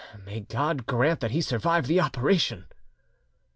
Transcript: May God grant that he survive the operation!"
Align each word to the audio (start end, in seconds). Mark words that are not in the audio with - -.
May 0.25 0.39
God 0.39 0.87
grant 0.87 1.19
that 1.19 1.29
he 1.29 1.41
survive 1.41 1.85
the 1.85 1.99
operation!" 1.99 2.65